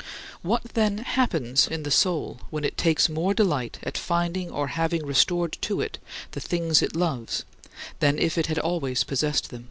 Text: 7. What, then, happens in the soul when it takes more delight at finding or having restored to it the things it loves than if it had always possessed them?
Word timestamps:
7. 0.00 0.08
What, 0.42 0.62
then, 0.74 0.98
happens 0.98 1.68
in 1.68 1.84
the 1.84 1.90
soul 1.92 2.40
when 2.50 2.64
it 2.64 2.76
takes 2.76 3.08
more 3.08 3.32
delight 3.32 3.78
at 3.84 3.96
finding 3.96 4.50
or 4.50 4.66
having 4.66 5.06
restored 5.06 5.56
to 5.60 5.80
it 5.80 5.98
the 6.32 6.40
things 6.40 6.82
it 6.82 6.96
loves 6.96 7.44
than 8.00 8.18
if 8.18 8.36
it 8.36 8.46
had 8.46 8.58
always 8.58 9.04
possessed 9.04 9.50
them? 9.50 9.68